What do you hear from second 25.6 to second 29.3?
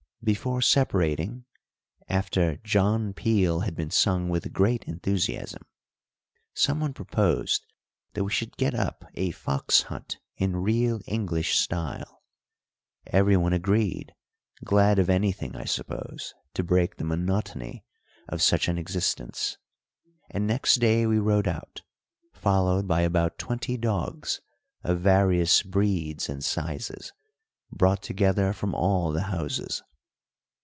breeds and sizes, brought together from all the